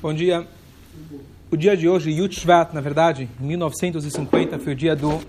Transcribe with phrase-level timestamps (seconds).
[0.00, 0.46] Bom dia.
[1.50, 5.20] O dia de hoje, Yud Shvat, na verdade, em 1950, foi o dia do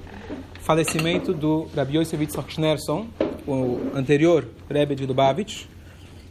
[0.61, 3.07] falecimento do Rabbi Yosef Yitzhak Schneerson,
[3.47, 5.65] o anterior Rebbe de Lubavitch.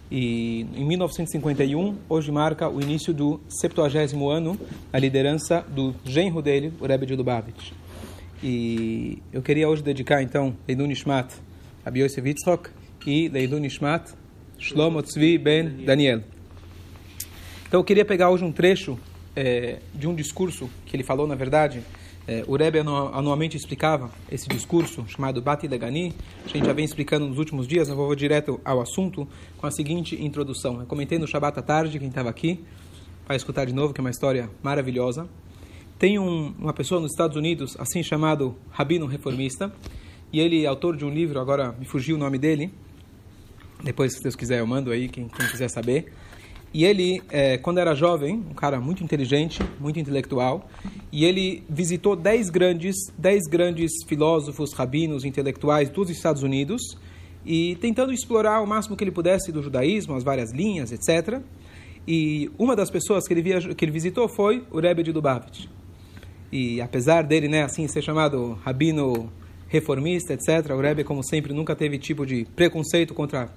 [0.08, 4.56] E em 1951, hoje marca o início do 70 ano,
[4.92, 7.72] a liderança do genro dele, o Rebbe de Lubavitch.
[8.40, 11.34] E eu queria hoje dedicar, então, Leidun Nishmat,
[11.84, 12.70] Rabbi Yosef Yitzhak,
[13.04, 14.12] e Leidun Nishmat,
[14.60, 16.37] Shlomo Tzvi Ben Daniel.
[17.68, 18.98] Então eu queria pegar hoje um trecho
[19.36, 21.82] é, de um discurso que ele falou, na verdade.
[22.26, 26.14] É, o Rebbe anualmente explicava esse discurso chamado Bati Legani.
[26.46, 29.28] A gente já vem explicando nos últimos dias, eu vou direto ao assunto
[29.58, 30.80] com a seguinte introdução.
[30.80, 32.64] Eu comentei no Shabbat à tarde, quem estava aqui
[33.26, 35.28] vai escutar de novo, que é uma história maravilhosa.
[35.98, 39.70] Tem um, uma pessoa nos Estados Unidos, assim chamado Rabino Reformista,
[40.32, 42.72] e ele é autor de um livro, agora me fugiu o nome dele,
[43.82, 46.12] depois, se Deus quiser, eu mando aí, quem, quem quiser saber.
[46.72, 50.68] E ele, é, quando era jovem, um cara muito inteligente, muito intelectual,
[51.10, 56.98] e ele visitou dez grandes, dez grandes filósofos, rabinos, intelectuais dos Estados Unidos,
[57.46, 61.40] e tentando explorar o máximo que ele pudesse do judaísmo, as várias linhas, etc.
[62.06, 65.66] E uma das pessoas que ele, via, que ele visitou foi o Rebbe de Lubavitch.
[66.52, 69.30] E apesar dele, né, assim, ser chamado rabino
[69.68, 73.50] reformista, etc., o Rebbe, como sempre, nunca teve tipo de preconceito contra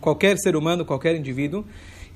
[0.00, 1.64] qualquer ser humano, qualquer indivíduo.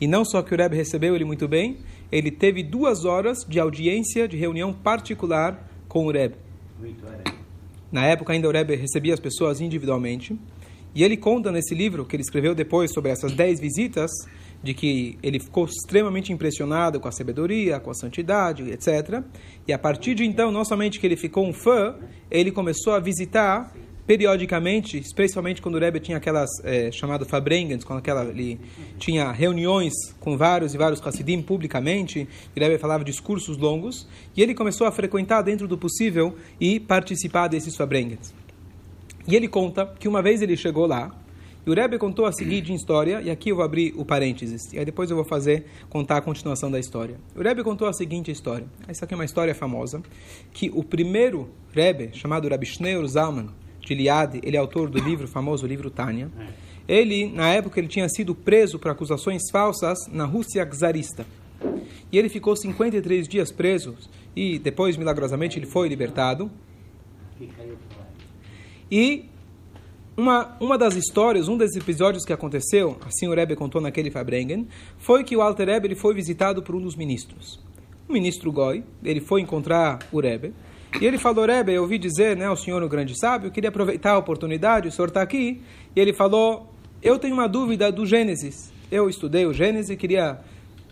[0.00, 1.78] E não só que o Rebbe recebeu ele muito bem,
[2.12, 6.36] ele teve duas horas de audiência, de reunião particular com o Rebbe.
[7.90, 10.38] Na época ainda o Rebbe recebia as pessoas individualmente.
[10.94, 14.10] E ele conta nesse livro que ele escreveu depois sobre essas dez visitas,
[14.62, 19.22] de que ele ficou extremamente impressionado com a sabedoria, com a santidade, etc.
[19.68, 21.94] E a partir de então, não somente que ele ficou um fã,
[22.30, 23.72] ele começou a visitar
[24.06, 28.60] periodicamente, especialmente quando o Rebbe tinha aquelas é, chamado Fabrengens, quando aquela, ele
[28.98, 34.54] tinha reuniões com vários e vários Hassidim publicamente, o Rebbe falava discursos longos, e ele
[34.54, 38.34] começou a frequentar dentro do possível e participar desses Fabrengens.
[39.26, 41.12] E ele conta que uma vez ele chegou lá,
[41.66, 44.78] e o Rebbe contou a seguinte história, e aqui eu vou abrir o parênteses, e
[44.78, 47.16] aí depois eu vou fazer, contar a continuação da história.
[47.34, 50.00] O Rebbe contou a seguinte história, essa aqui é uma história famosa,
[50.52, 52.68] que o primeiro Rebbe, chamado Rabbi
[53.08, 53.48] Zalman,
[53.86, 56.28] de Liad, ele é autor do livro, famoso livro Tânia.
[56.88, 61.24] Ele, na época, ele tinha sido preso por acusações falsas na Rússia czarista.
[62.10, 63.96] E ele ficou 53 dias preso
[64.34, 66.50] e depois, milagrosamente, ele foi libertado.
[68.90, 69.26] E
[70.16, 74.66] uma, uma das histórias, um dos episódios que aconteceu, assim o Rebbe contou naquele Fabrengen,
[74.98, 77.60] foi que o Alter Rebbe ele foi visitado por um dos ministros.
[78.08, 80.52] O ministro Goi, ele foi encontrar o Rebbe
[81.00, 84.12] e ele falou, Rebbe, eu ouvi dizer, né, o senhor o grande sábio, queria aproveitar
[84.12, 85.60] a oportunidade, o senhor está aqui.
[85.94, 88.72] E ele falou, eu tenho uma dúvida do Gênesis.
[88.90, 90.40] Eu estudei o Gênesis e queria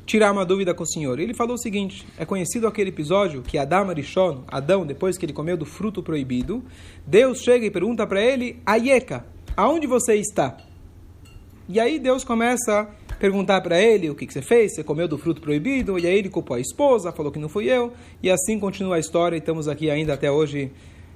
[0.05, 1.19] tirar uma dúvida com o senhor.
[1.19, 5.33] Ele falou o seguinte, é conhecido aquele episódio que Adão Arishon, Adão, depois que ele
[5.33, 6.63] comeu do fruto proibido,
[7.07, 9.25] Deus chega e pergunta para ele, Ayeka,
[9.57, 10.57] aonde você está?
[11.69, 12.89] E aí Deus começa
[13.19, 16.19] perguntar para ele o que, que, você fez, você comeu do fruto proibido, e aí
[16.19, 17.93] ele culpou a esposa, falou que não fui eu,
[18.23, 20.71] e assim continua a história, e estamos aqui ainda até hoje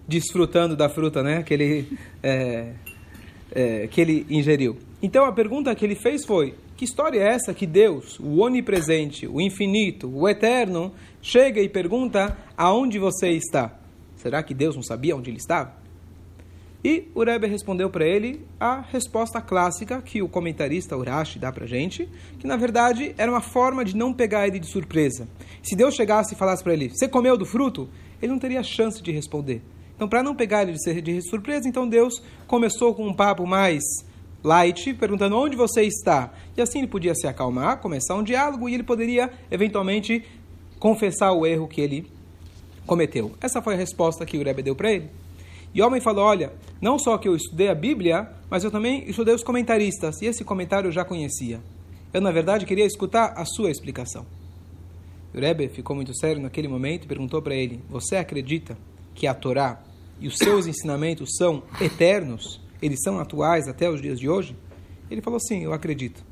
[0.07, 2.73] desfrutando da fruta né, que, ele, é,
[3.53, 4.77] é, que ele ingeriu.
[5.03, 9.27] Então a pergunta que ele fez foi: que história é essa que Deus, o onipresente,
[9.27, 13.79] o infinito, o eterno, chega e pergunta aonde você está?
[14.17, 15.88] Será que Deus não sabia onde ele estava?
[16.85, 21.67] E o Rebbe respondeu para ele a resposta clássica que o comentarista Urashi dá para
[21.67, 22.09] gente,
[22.39, 25.29] que na verdade era uma forma de não pegar ele de surpresa.
[25.63, 27.89] Se Deus chegasse e falasse para ele, você comeu do fruto?
[28.23, 29.61] Ele não teria chance de responder.
[29.97, 33.83] Então, para não pegar ele de, surpresa, então Deus começou com um papo mais
[34.45, 36.33] light, perguntando onde você está.
[36.57, 40.25] E assim ele podia se acalmar, começar um diálogo e ele poderia eventualmente
[40.79, 42.07] confessar o erro que ele
[42.87, 43.33] cometeu.
[43.41, 45.11] Essa foi a resposta que o Rebbe deu para ele.
[45.75, 49.09] E o homem falou: Olha, não só que eu estudei a Bíblia, mas eu também
[49.09, 51.61] estudei os comentaristas, e esse comentário eu já conhecia.
[52.13, 54.25] Eu, na verdade, queria escutar a sua explicação.
[55.35, 58.79] O Rebbe ficou muito sério naquele momento e perguntou para ele: Você acredita
[59.15, 59.83] que a Torá
[60.19, 62.61] e os seus ensinamentos são eternos?
[62.81, 64.57] Eles são atuais até os dias de hoje?
[65.11, 66.25] Ele falou: Sim, eu acredito.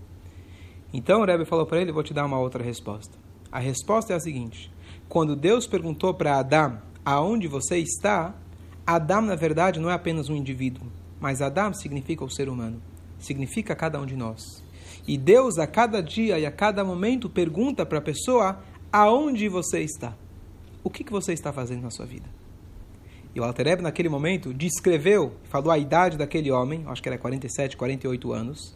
[0.92, 3.16] Então o Rebbe falou para ele: Vou te dar uma outra resposta.
[3.52, 4.72] A resposta é a seguinte:
[5.08, 8.34] Quando Deus perguntou para Adão aonde você está,
[8.86, 10.86] Adam, na verdade, não é apenas um indivíduo,
[11.20, 12.80] mas Adam significa o ser humano,
[13.18, 14.62] significa cada um de nós.
[15.08, 18.60] E Deus, a cada dia e a cada momento, pergunta para a pessoa
[18.92, 20.14] aonde você está.
[20.84, 22.28] O que, que você está fazendo na sua vida?
[23.34, 27.76] E o Altereb, naquele momento, descreveu, falou a idade daquele homem, acho que era 47,
[27.76, 28.74] 48 anos,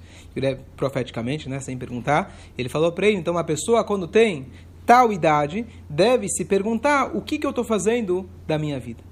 [0.77, 4.49] profeticamente, né, sem perguntar, ele falou para ele, então, uma pessoa quando tem
[4.85, 9.10] tal idade deve se perguntar o que, que eu estou fazendo da minha vida.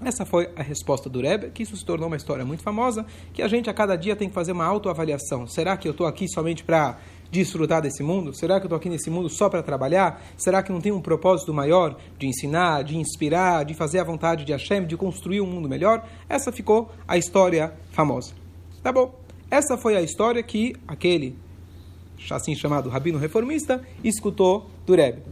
[0.00, 3.42] Essa foi a resposta do Rebbe, que isso se tornou uma história muito famosa, que
[3.42, 5.46] a gente a cada dia tem que fazer uma autoavaliação.
[5.46, 6.98] Será que eu estou aqui somente para
[7.30, 8.34] desfrutar desse mundo?
[8.34, 10.22] Será que eu estou aqui nesse mundo só para trabalhar?
[10.36, 14.44] Será que não tem um propósito maior de ensinar, de inspirar, de fazer a vontade
[14.44, 16.06] de Hashem, de construir um mundo melhor?
[16.28, 18.34] Essa ficou a história famosa.
[18.82, 19.14] Tá bom.
[19.50, 21.38] Essa foi a história que aquele,
[22.30, 25.22] assim chamado rabino reformista, escutou do Rebbe.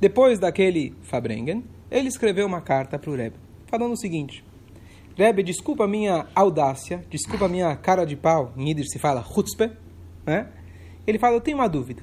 [0.00, 4.44] Depois daquele Fabrengen, ele escreveu uma carta para o Rebbe falando o seguinte:
[5.16, 9.22] Rebbe, desculpa a minha audácia, desculpa a minha cara de pau, em Yiddish se fala
[9.22, 9.70] chutzpe,
[10.26, 10.48] né?
[11.06, 12.02] Ele fala, eu tenho uma dúvida.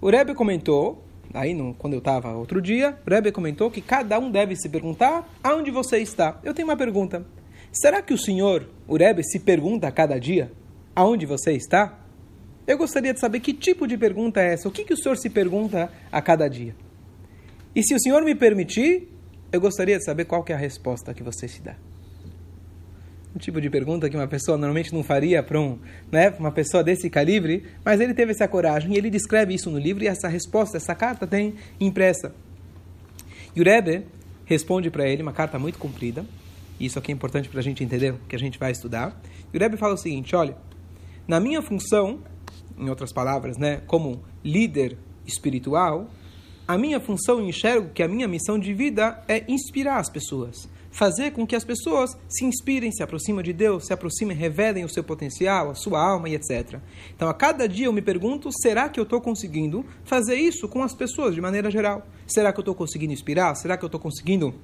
[0.00, 4.18] O Rebbe comentou, aí no, quando eu estava outro dia, o Rebbe comentou que cada
[4.18, 6.40] um deve se perguntar aonde você está.
[6.42, 7.24] Eu tenho uma pergunta.
[7.72, 10.50] Será que o senhor, o Rebbe, se pergunta a cada dia
[10.94, 11.98] aonde você está?
[12.66, 14.68] Eu gostaria de saber que tipo de pergunta é essa.
[14.68, 16.74] O que, que o senhor se pergunta a cada dia?
[17.74, 19.08] E se o senhor me permitir,
[19.52, 21.74] eu gostaria de saber qual é a resposta que você se dá.
[23.34, 25.78] Um tipo de pergunta que uma pessoa normalmente não faria para um,
[26.10, 29.78] né, uma pessoa desse calibre, mas ele teve essa coragem e ele descreve isso no
[29.78, 32.34] livro e essa resposta, essa carta tem impressa.
[33.54, 34.04] E o Rebbe
[34.44, 36.24] responde para ele uma carta muito comprida,
[36.78, 39.20] e isso aqui é importante para a gente entender que a gente vai estudar.
[39.52, 40.56] E o Rebbe fala o seguinte: olha,
[41.28, 42.20] na minha função,
[42.76, 46.10] em outras palavras, né, como líder espiritual,
[46.74, 50.68] a minha função, enxergo que a minha missão de vida é inspirar as pessoas.
[50.92, 54.88] Fazer com que as pessoas se inspirem, se aproximem de Deus, se aproximem, revelem o
[54.88, 56.78] seu potencial, a sua alma e etc.
[57.14, 60.80] Então, a cada dia eu me pergunto: será que eu estou conseguindo fazer isso com
[60.80, 62.06] as pessoas de maneira geral?
[62.24, 63.52] Será que eu estou conseguindo inspirar?
[63.56, 64.54] Será que eu estou conseguindo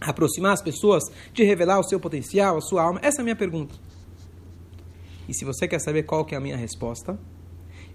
[0.00, 1.02] aproximar as pessoas
[1.34, 3.00] de revelar o seu potencial, a sua alma?
[3.02, 3.74] Essa é a minha pergunta.
[5.28, 7.18] E se você quer saber qual que é a minha resposta,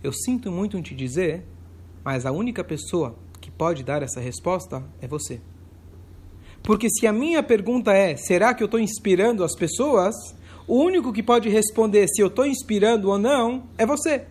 [0.04, 1.44] eu sinto muito em te dizer,
[2.04, 3.16] mas a única pessoa
[3.50, 5.42] que pode dar essa resposta é você.
[6.62, 10.16] Porque se a minha pergunta é: será que eu estou inspirando as pessoas?
[10.68, 14.25] O único que pode responder se eu estou inspirando ou não é você.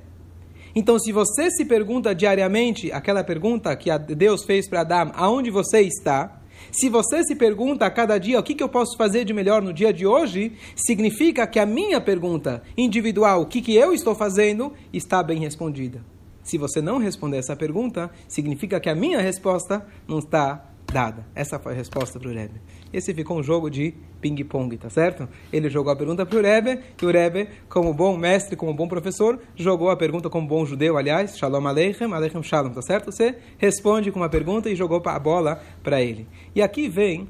[0.73, 5.81] Então, se você se pergunta diariamente aquela pergunta que Deus fez para Adão, aonde você
[5.81, 6.41] está?
[6.71, 9.61] Se você se pergunta a cada dia o que, que eu posso fazer de melhor
[9.61, 14.15] no dia de hoje, significa que a minha pergunta individual, o que, que eu estou
[14.15, 16.05] fazendo, está bem respondida.
[16.49, 21.27] Se você não responder essa pergunta, significa que a minha resposta não está dada.
[21.35, 22.59] Essa foi a resposta para o Rebbe.
[22.91, 25.29] Esse ficou um jogo de ping-pong, tá certo?
[25.53, 28.89] Ele jogou a pergunta para o Rebbe, e o Rebbe, como bom mestre, como bom
[28.89, 33.13] professor, jogou a pergunta como bom judeu, aliás, Shalom Aleichem, Aleichem Shalom, tá certo?
[33.13, 36.27] Você responde com uma pergunta e jogou a bola para ele.
[36.55, 37.29] E aqui vem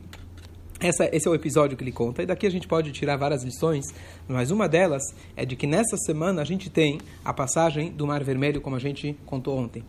[0.81, 3.43] essa, esse é o episódio que ele conta, e daqui a gente pode tirar várias
[3.43, 3.87] lições,
[4.29, 5.03] mas uma delas
[5.37, 8.79] é de que nessa semana a gente tem a passagem do Mar Vermelho, como a
[8.79, 9.85] gente contou ontem.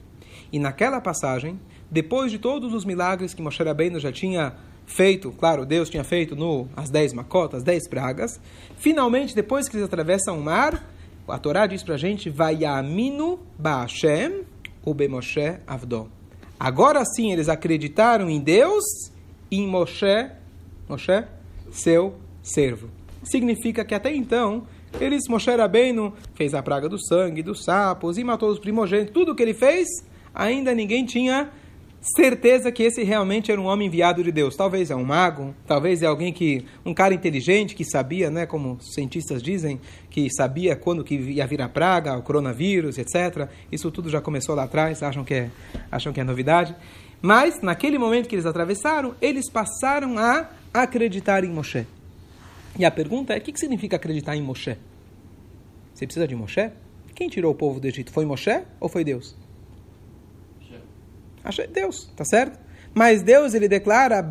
[0.51, 1.59] E naquela passagem,
[1.91, 4.55] depois de todos os milagres que Moshe Rabbeinu já tinha
[4.85, 8.39] feito, claro, Deus tinha feito no as dez macotas, as dez pragas,
[8.77, 10.91] finalmente, depois que eles atravessam o mar,
[11.27, 14.45] a Torá diz pra gente, Vayaminu Ba'Hashem
[14.83, 16.07] Ubemoshe Avdom.
[16.59, 18.83] Agora sim eles acreditaram em Deus
[19.51, 20.31] e em Moshe
[20.89, 21.23] Moshe,
[21.71, 22.89] seu servo.
[23.23, 24.65] Significa que até então,
[24.99, 29.13] eles, Moshe Rabbeinu, fez a praga do sangue, dos sapos e matou os primogênitos.
[29.13, 29.87] Tudo que ele fez,
[30.33, 31.51] ainda ninguém tinha
[32.01, 34.55] certeza que esse realmente era um homem enviado de Deus.
[34.55, 38.79] Talvez é um mago, talvez é alguém que um cara inteligente que sabia, né, como
[38.81, 39.79] cientistas dizem,
[40.09, 43.47] que sabia quando que ia vir a praga, o coronavírus, etc.
[43.71, 45.51] Isso tudo já começou lá atrás, acham que é,
[45.91, 46.75] acham que é novidade.
[47.21, 51.85] Mas naquele momento que eles atravessaram, eles passaram a acreditar em Moshe.
[52.77, 54.77] E a pergunta é: o que significa acreditar em Moshe?
[55.93, 56.71] Você precisa de Moshe?
[57.13, 58.11] Quem tirou o povo do Egito?
[58.11, 59.35] Foi Moshe ou foi Deus?
[61.43, 62.59] Achei Deus, tá certo?
[62.93, 64.25] Mas Deus ele declara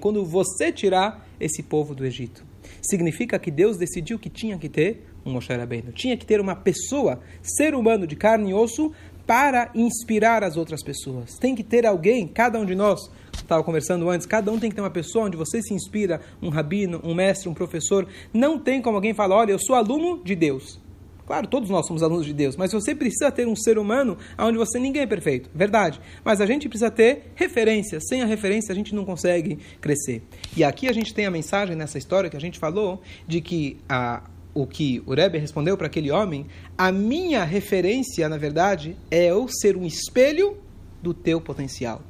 [0.00, 2.44] quando você tirar esse povo do Egito.
[2.82, 5.92] Significa que Deus decidiu que tinha que ter um Moshe Rabbeinu.
[5.92, 8.92] Tinha que ter uma pessoa, ser humano de carne e osso,
[9.30, 11.38] para inspirar as outras pessoas.
[11.38, 14.74] Tem que ter alguém, cada um de nós, estava conversando antes, cada um tem que
[14.74, 18.08] ter uma pessoa onde você se inspira, um rabino, um mestre, um professor.
[18.34, 20.80] Não tem como alguém falar, olha, eu sou aluno de Deus.
[21.24, 24.58] Claro, todos nós somos alunos de Deus, mas você precisa ter um ser humano onde
[24.58, 26.00] você ninguém é perfeito, verdade.
[26.24, 28.00] Mas a gente precisa ter referência.
[28.00, 30.24] Sem a referência a gente não consegue crescer.
[30.56, 33.78] E aqui a gente tem a mensagem nessa história que a gente falou de que
[33.88, 34.24] a
[34.62, 39.48] o que o Rebbe respondeu para aquele homem, a minha referência, na verdade, é eu
[39.48, 40.56] ser um espelho
[41.02, 42.02] do teu potencial.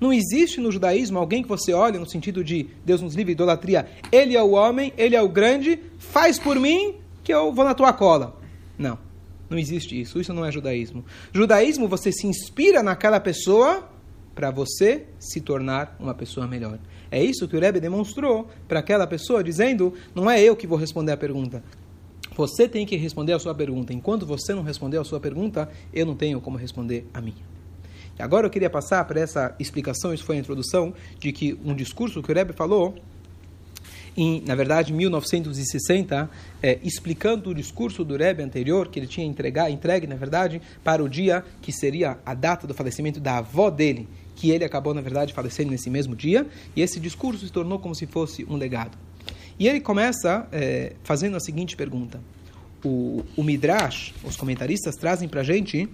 [0.00, 3.88] Não existe no judaísmo alguém que você olha no sentido de Deus nos livre idolatria.
[4.12, 7.74] Ele é o homem, ele é o grande, faz por mim que eu vou na
[7.74, 8.38] tua cola.
[8.76, 8.98] Não.
[9.50, 10.20] Não existe isso.
[10.20, 11.04] Isso não é judaísmo.
[11.32, 13.88] Judaísmo, você se inspira naquela pessoa
[14.34, 16.78] para você se tornar uma pessoa melhor.
[17.10, 20.78] É isso que o Rebbe demonstrou para aquela pessoa, dizendo: não é eu que vou
[20.78, 21.62] responder a pergunta.
[22.36, 23.92] Você tem que responder a sua pergunta.
[23.92, 27.48] Enquanto você não responder a sua pergunta, eu não tenho como responder a minha.
[28.18, 32.22] Agora eu queria passar para essa explicação, isso foi a introdução, de que um discurso
[32.22, 32.96] que o Rebbe falou
[34.16, 36.28] em, na verdade, 1960,
[36.60, 41.04] é, explicando o discurso do Rebbe anterior, que ele tinha entregar, entregue, na verdade, para
[41.04, 45.00] o dia que seria a data do falecimento da avó dele, que ele acabou, na
[45.00, 48.96] verdade, falecendo nesse mesmo dia, e esse discurso se tornou como se fosse um legado.
[49.58, 52.20] E ele começa é, fazendo a seguinte pergunta.
[52.84, 55.88] O, o Midrash, os comentaristas trazem para a gente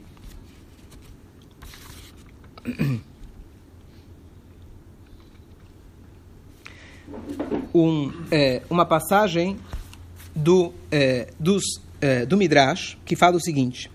[7.74, 9.56] um, é, uma passagem
[10.36, 11.62] do, é, dos,
[12.28, 13.90] do Midrash que fala o seguinte: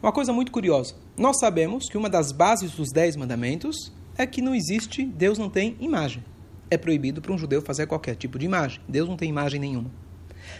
[0.00, 0.94] uma coisa muito curiosa.
[1.16, 5.48] Nós sabemos que uma das bases dos Dez Mandamentos é que não existe, Deus não
[5.48, 6.22] tem imagem.
[6.70, 8.80] É proibido para um judeu fazer qualquer tipo de imagem.
[8.86, 9.90] Deus não tem imagem nenhuma.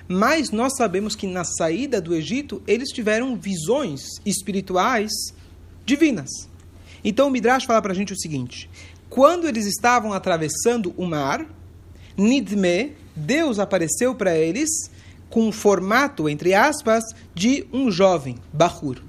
[0.08, 5.12] Mas nós sabemos que na saída do Egito eles tiveram visões espirituais
[5.84, 6.30] divinas.
[7.04, 8.70] Então o Midrash fala para a gente o seguinte:
[9.10, 11.46] quando eles estavam atravessando o mar,
[12.16, 14.90] Nidme, Deus apareceu para eles
[15.28, 19.02] com um formato, entre aspas, de um jovem, Bahur.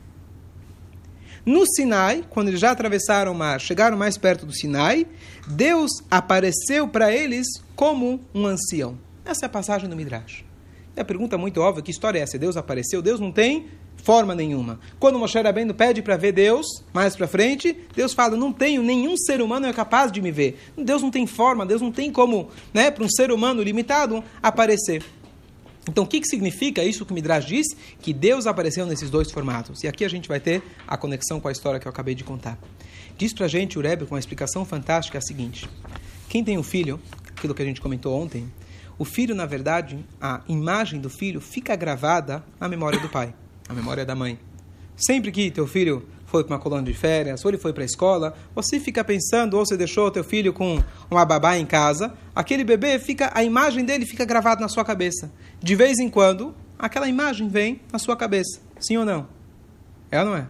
[1.48, 5.08] No Sinai, quando eles já atravessaram o mar, chegaram mais perto do Sinai,
[5.48, 8.98] Deus apareceu para eles como um ancião.
[9.24, 10.44] Essa é a passagem do Midrash.
[10.94, 12.38] E a pergunta muito óbvia, que história é essa?
[12.38, 13.02] Deus apareceu?
[13.02, 13.68] Deus não tem
[14.04, 14.78] forma nenhuma.
[15.00, 19.16] Quando Moshe Rabbeinu pede para ver Deus, mais para frente, Deus fala, não tenho, nenhum
[19.16, 20.60] ser humano é capaz de me ver.
[20.78, 25.02] Deus não tem forma, Deus não tem como, né, para um ser humano limitado, aparecer.
[25.88, 27.66] Então, o que, que significa isso que o Midrash diz?
[28.02, 29.84] Que Deus apareceu nesses dois formatos.
[29.84, 32.24] E aqui a gente vai ter a conexão com a história que eu acabei de
[32.24, 32.58] contar.
[33.18, 35.68] Diz para a gente o Rebbe com uma explicação fantástica a seguinte.
[36.30, 37.00] Quem tem um filho,
[37.36, 38.52] aquilo que a gente comentou ontem,
[39.00, 43.34] o filho, na verdade, a imagem do filho fica gravada na memória do pai
[43.68, 44.40] a memória da mãe.
[44.96, 47.86] Sempre que teu filho foi para uma colônia de férias, ou ele foi para a
[47.86, 52.64] escola, você fica pensando, ou você deixou teu filho com uma babá em casa, aquele
[52.64, 55.32] bebê fica, a imagem dele fica gravada na sua cabeça.
[55.60, 58.60] De vez em quando, aquela imagem vem na sua cabeça.
[58.78, 59.28] Sim ou não?
[60.12, 60.48] É ou não é?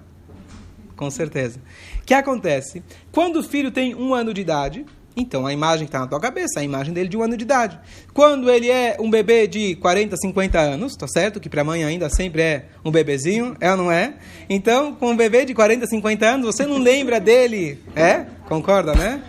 [0.96, 1.60] Com certeza.
[2.02, 2.84] O que acontece?
[3.12, 4.84] Quando o filho tem um ano de idade,
[5.18, 7.80] então a imagem está na tua cabeça, a imagem dele de um ano de idade.
[8.14, 11.40] Quando ele é um bebê de 40, 50 anos, tá certo?
[11.40, 14.14] Que para a mãe ainda sempre é um bebezinho, é ou não é?
[14.48, 18.28] Então, com um bebê de 40, 50 anos, você não lembra dele, é?
[18.48, 19.20] Concorda, né?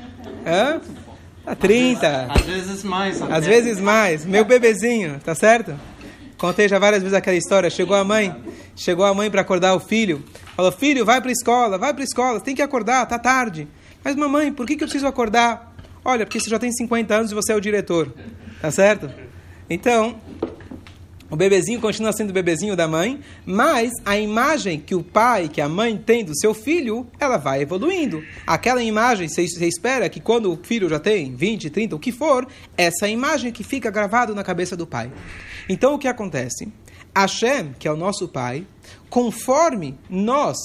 [0.45, 0.78] É?
[1.45, 2.26] Tá 30.
[2.28, 3.23] Às vezes mais.
[3.23, 4.26] Às vezes mais.
[4.26, 5.75] Meu bebezinho, tá certo?
[6.37, 7.71] Contei já várias vezes aquela história.
[7.71, 8.37] Chegou a mãe,
[8.76, 10.23] chegou a mãe para acordar o filho.
[10.54, 13.66] Falou: "Filho, vai para a escola, vai para a escola, tem que acordar, tá tarde".
[14.04, 15.67] Mas mamãe, por que, que eu preciso acordar?
[16.08, 18.10] Olha, porque você já tem 50 anos e você é o diretor.
[18.62, 19.10] Tá certo?
[19.68, 20.18] Então,
[21.28, 25.60] o bebezinho continua sendo o bebezinho da mãe, mas a imagem que o pai, que
[25.60, 28.24] a mãe tem do seu filho, ela vai evoluindo.
[28.46, 32.48] Aquela imagem, você, espera que quando o filho já tem 20, 30, o que for,
[32.74, 35.12] essa imagem que fica gravada na cabeça do pai.
[35.68, 36.72] Então, o que acontece?
[37.14, 38.66] Hashem, que é o nosso pai,
[39.10, 40.56] conforme nós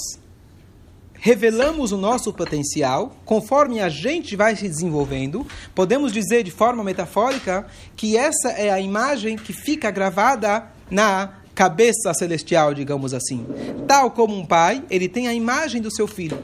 [1.24, 7.66] revelamos o nosso potencial, conforme a gente vai se desenvolvendo, podemos dizer de forma metafórica
[7.96, 13.46] que essa é a imagem que fica gravada na cabeça celestial, digamos assim.
[13.88, 16.38] Tal como um pai, ele tem a imagem do seu filho.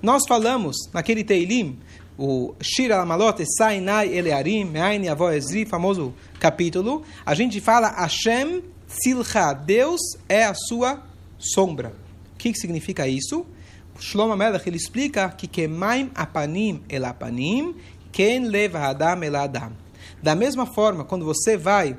[0.00, 1.76] Nós falamos naquele Teilim,
[2.16, 9.52] o Shira Amalot, Sainai Elearim, Me'aini Avó Ezri, famoso capítulo, a gente fala Hashem Silcha,
[9.52, 11.02] Deus é a sua
[11.36, 11.92] sombra.
[12.36, 13.44] O que significa isso?
[13.98, 17.74] Shlomo Melech ele explica que kemaim apanim el apanim,
[18.12, 19.72] ken leva adam el adam.
[20.22, 21.96] Da mesma forma, quando você vai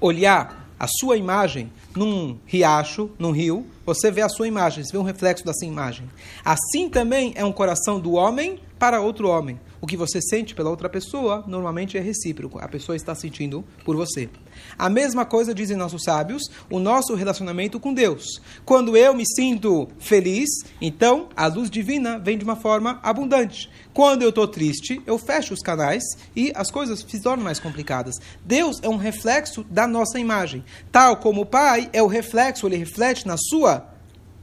[0.00, 4.98] olhar a sua imagem num riacho, num rio, você vê a sua imagem, você vê
[4.98, 6.10] um reflexo dessa imagem.
[6.44, 9.60] Assim também é um coração do homem para outro homem.
[9.78, 12.58] O que você sente pela outra pessoa normalmente é recíproco.
[12.58, 14.30] A pessoa está sentindo por você.
[14.78, 18.40] A mesma coisa dizem nossos sábios, o nosso relacionamento com Deus.
[18.64, 20.48] Quando eu me sinto feliz,
[20.80, 23.70] então a luz divina vem de uma forma abundante.
[23.92, 26.02] Quando eu estou triste, eu fecho os canais
[26.34, 28.14] e as coisas se tornam mais complicadas.
[28.42, 30.64] Deus é um reflexo da nossa imagem.
[30.90, 33.89] Tal como o Pai é o reflexo, ele reflete na sua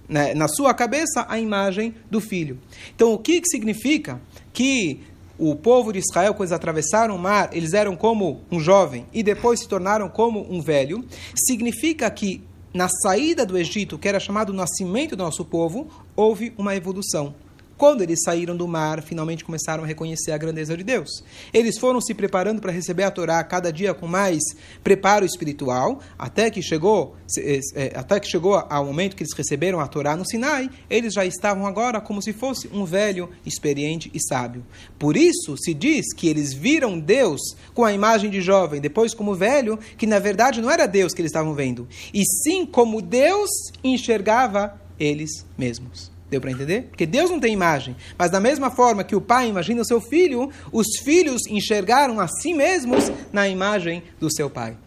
[0.07, 2.59] né, na sua cabeça a imagem do filho.
[2.95, 4.21] Então, o que, que significa
[4.53, 5.01] que
[5.37, 9.21] o povo de Israel, quando eles atravessaram o mar, eles eram como um jovem e
[9.21, 12.41] depois se tornaram como um velho, significa que
[12.73, 17.33] na saída do Egito, que era chamado nascimento do nosso povo, houve uma evolução.
[17.77, 21.24] Quando eles saíram do mar, finalmente começaram a reconhecer a grandeza de Deus.
[21.53, 24.41] Eles foram se preparando para receber a Torá cada dia com mais
[24.84, 29.88] preparo espiritual, até que chegou, é, até que chegou ao momento que eles receberam a
[29.88, 34.65] Torá no Sinai, eles já estavam agora como se fosse um velho, experiente e sábio.
[34.98, 37.41] Por isso se diz que eles viram Deus
[37.75, 41.22] com a imagem de jovem, depois como velho, que na verdade não era Deus que
[41.22, 43.50] eles estavam vendo, e sim como Deus
[43.84, 46.16] enxergava eles mesmos.
[46.29, 46.84] Deu para entender?
[46.84, 47.96] Porque Deus não tem imagem.
[48.17, 52.27] Mas da mesma forma que o pai imagina o seu filho, os filhos enxergaram a
[52.27, 54.77] si mesmos na imagem do seu pai.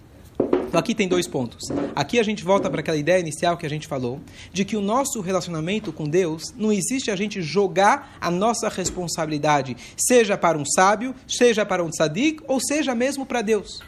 [0.70, 1.68] Então aqui tem dois pontos.
[1.96, 4.20] Aqui a gente volta para aquela ideia inicial que a gente falou,
[4.52, 9.76] de que o nosso relacionamento com Deus não existe a gente jogar a nossa responsabilidade,
[9.96, 13.80] seja para um sábio, seja para um tzadik, ou seja mesmo para Deus.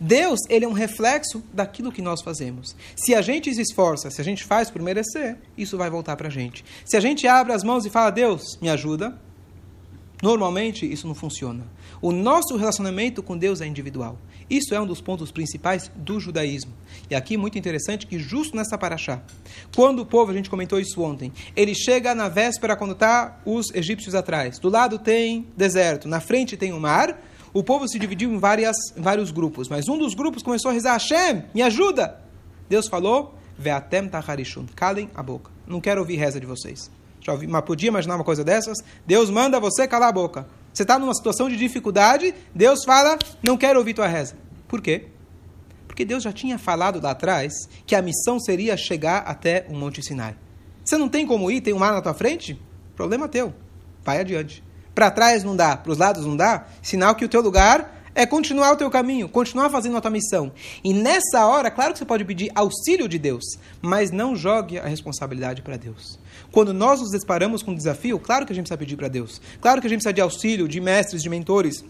[0.00, 2.74] Deus, ele é um reflexo daquilo que nós fazemos.
[2.96, 6.28] Se a gente se esforça, se a gente faz por merecer, isso vai voltar para
[6.28, 6.64] a gente.
[6.84, 9.18] Se a gente abre as mãos e fala, Deus, me ajuda,
[10.22, 11.66] normalmente isso não funciona.
[12.00, 14.18] O nosso relacionamento com Deus é individual.
[14.48, 16.72] Isso é um dos pontos principais do judaísmo.
[17.08, 19.22] E aqui muito interessante que justo nessa paraxá,
[19.74, 23.70] quando o povo, a gente comentou isso ontem, ele chega na véspera quando está os
[23.74, 24.58] egípcios atrás.
[24.58, 27.18] Do lado tem deserto, na frente tem o mar,
[27.54, 30.94] o povo se dividiu em várias, vários grupos, mas um dos grupos começou a rezar:
[30.94, 32.20] Hashem, me ajuda!
[32.68, 35.52] Deus falou: Veatem taharishun, calem a boca.
[35.64, 36.90] Não quero ouvir reza de vocês.
[37.20, 38.78] Já ouvi, mas podia imaginar uma coisa dessas?
[39.06, 40.46] Deus manda você calar a boca.
[40.72, 44.36] Você está numa situação de dificuldade, Deus fala: Não quero ouvir tua reza.
[44.66, 45.06] Por quê?
[45.86, 47.52] Porque Deus já tinha falado lá atrás
[47.86, 50.34] que a missão seria chegar até o Monte Sinai.
[50.84, 52.60] Você não tem como ir, tem um mar na tua frente?
[52.96, 53.54] Problema teu.
[54.02, 54.62] Vai adiante.
[54.94, 58.24] Para trás não dá, para os lados não dá, sinal que o teu lugar é
[58.24, 60.52] continuar o teu caminho, continuar fazendo a tua missão.
[60.84, 63.44] E nessa hora, claro que você pode pedir auxílio de Deus,
[63.82, 66.18] mas não jogue a responsabilidade para Deus.
[66.52, 69.40] Quando nós nos deparamos com um desafio, claro que a gente precisa pedir para Deus.
[69.60, 71.84] Claro que a gente precisa de auxílio, de mestres, de mentores,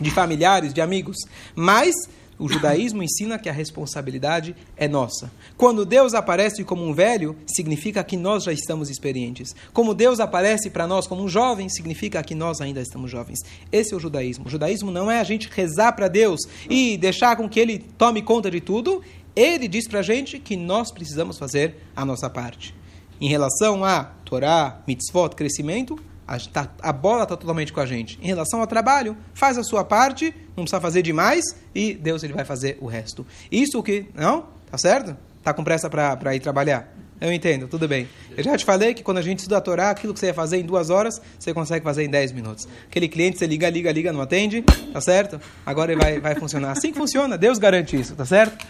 [0.00, 1.16] de familiares, de amigos.
[1.54, 1.94] Mas
[2.38, 5.30] o judaísmo ensina que a responsabilidade é nossa.
[5.56, 9.54] Quando Deus aparece como um velho, significa que nós já estamos experientes.
[9.72, 13.38] Como Deus aparece para nós como um jovem, significa que nós ainda estamos jovens.
[13.70, 14.46] Esse é o judaísmo.
[14.46, 18.20] O judaísmo não é a gente rezar para Deus e deixar com que Ele tome
[18.20, 19.00] conta de tudo.
[19.36, 22.74] Ele diz para a gente que nós precisamos fazer a nossa parte.
[23.20, 28.18] Em relação a Torá, mitzvot, crescimento, a, tá, a bola está totalmente com a gente.
[28.22, 32.32] Em relação ao trabalho, faz a sua parte, não precisa fazer demais e Deus ele
[32.32, 33.26] vai fazer o resto.
[33.50, 34.06] Isso que.
[34.14, 34.46] Não?
[34.70, 35.16] Tá certo?
[35.42, 36.92] Tá com pressa para ir trabalhar?
[37.20, 38.08] Eu entendo, tudo bem.
[38.36, 40.34] Eu já te falei que quando a gente estuda a Torá, aquilo que você ia
[40.34, 42.66] fazer em duas horas, você consegue fazer em dez minutos.
[42.86, 45.40] Aquele cliente, você liga, liga, liga, não atende, tá certo?
[45.64, 46.72] Agora ele vai, vai funcionar.
[46.72, 48.66] Assim que funciona, Deus garante isso, tá certo?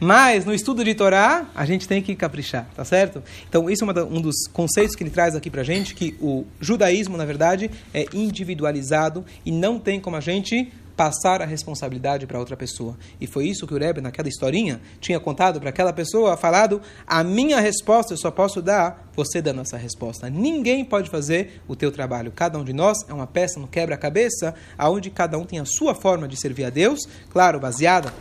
[0.00, 3.22] Mas no estudo de Torá, a gente tem que caprichar, tá certo?
[3.46, 7.18] Então, isso é um dos conceitos que ele traz aqui pra gente, que o judaísmo,
[7.18, 12.56] na verdade, é individualizado e não tem como a gente passar a responsabilidade para outra
[12.56, 12.94] pessoa.
[13.18, 17.24] E foi isso que o Rebbe, naquela historinha, tinha contado para aquela pessoa, falado, a
[17.24, 20.28] minha resposta eu só posso dar, você dando essa resposta.
[20.28, 22.30] Ninguém pode fazer o teu trabalho.
[22.32, 25.94] Cada um de nós é uma peça no quebra-cabeça, aonde cada um tem a sua
[25.94, 28.12] forma de servir a Deus, claro, baseada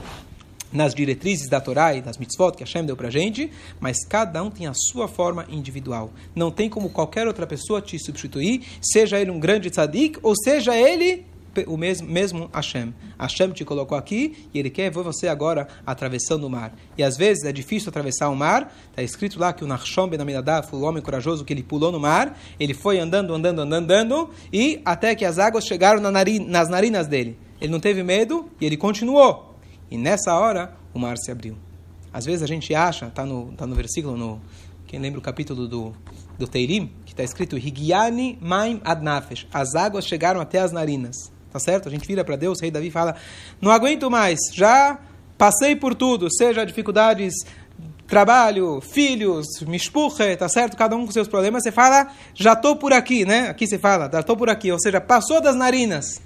[0.72, 4.52] nas diretrizes da Torá e das mitzvot que Hashem deu para gente, mas cada um
[4.52, 6.12] tem a sua forma individual.
[6.36, 10.76] Não tem como qualquer outra pessoa te substituir, seja ele um grande tzadik ou seja
[10.76, 11.26] ele
[11.68, 12.94] o mesmo, mesmo Hashem.
[13.18, 16.74] Hashem te colocou aqui e ele quer ver você agora atravessando o mar.
[16.98, 18.74] E às vezes é difícil atravessar o mar.
[18.90, 21.92] Está escrito lá que o Nachshon Ben Aminadab foi o homem corajoso que ele pulou
[21.92, 22.38] no mar.
[22.60, 26.70] Ele foi andando, andando, andando, andando e até que as águas chegaram na nari, nas
[26.70, 27.38] narinas dele.
[27.60, 29.49] Ele não teve medo e ele continuou.
[29.90, 31.56] E nessa hora, o mar se abriu.
[32.12, 34.42] Às vezes a gente acha, está no, tá no versículo, no,
[34.88, 35.94] quem lembra o capítulo do,
[36.38, 39.48] do Teirim, que está escrito, Higiani Maim Adnafesh.
[39.54, 41.16] As águas chegaram até as narinas.
[41.52, 41.88] Tá certo?
[41.88, 43.16] A gente vira para Deus, o rei Davi fala,
[43.60, 45.00] não aguento mais, já
[45.36, 47.34] passei por tudo, seja dificuldades
[48.10, 50.76] trabalho, filhos, mishpuche, tá certo?
[50.76, 51.64] Cada um com seus problemas.
[51.64, 53.50] Você fala, já estou por aqui, né?
[53.50, 54.72] Aqui você fala, já estou por aqui.
[54.72, 56.20] Ou seja, passou das narinas.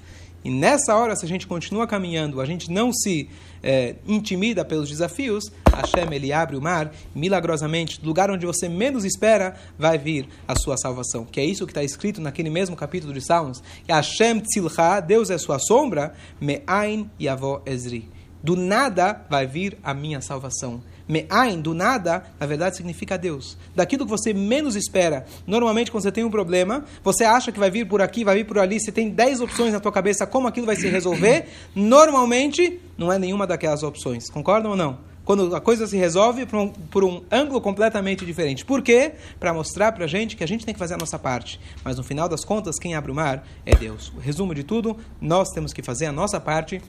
[0.43, 3.29] E nessa hora, se a gente continua caminhando, a gente não se
[3.63, 9.05] é, intimida pelos desafios, Hashem ele abre o mar, milagrosamente, do lugar onde você menos
[9.05, 11.25] espera, vai vir a sua salvação.
[11.25, 13.63] Que é isso que está escrito naquele mesmo capítulo de Salmos.
[13.87, 18.09] Hashem tzilcha, Deus é sua sombra, me'ain yavo ezri
[18.43, 20.83] do nada vai vir a minha salvação.
[21.07, 23.57] Me'ain, do nada, na verdade significa Deus.
[23.73, 25.25] Daquilo que você menos espera.
[25.47, 28.45] Normalmente, quando você tem um problema, você acha que vai vir por aqui, vai vir
[28.45, 31.47] por ali, você tem 10 opções na tua cabeça como aquilo vai se resolver.
[31.73, 34.29] Normalmente, não é nenhuma daquelas opções.
[34.29, 34.97] Concordam ou não?
[35.25, 38.65] Quando a coisa se resolve por um, por um ângulo completamente diferente.
[38.65, 39.13] Por quê?
[39.39, 41.61] Para mostrar para a gente que a gente tem que fazer a nossa parte.
[41.81, 44.11] Mas no final das contas, quem abre o mar é Deus.
[44.17, 46.81] O resumo de tudo, nós temos que fazer a nossa parte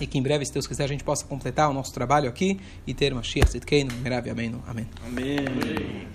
[0.00, 2.60] e que em breve, se Deus quiser, a gente possa completar o nosso trabalho aqui
[2.86, 4.52] e ter Mashiach Zitkeinu, Merav Amém.
[4.66, 4.86] Amém.
[5.06, 6.06] Amém.